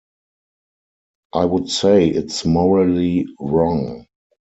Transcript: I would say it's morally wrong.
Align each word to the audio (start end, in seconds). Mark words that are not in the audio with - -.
I 1.31 1.45
would 1.45 1.69
say 1.69 2.07
it's 2.09 2.43
morally 2.43 3.27
wrong. 3.39 4.07